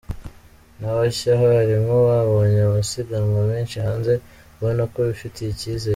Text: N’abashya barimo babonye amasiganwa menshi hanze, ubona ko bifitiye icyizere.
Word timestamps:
N’abashya 0.79 1.31
barimo 1.53 1.95
babonye 2.09 2.59
amasiganwa 2.69 3.39
menshi 3.51 3.77
hanze, 3.85 4.13
ubona 4.57 4.81
ko 4.93 4.99
bifitiye 5.09 5.49
icyizere. 5.51 5.89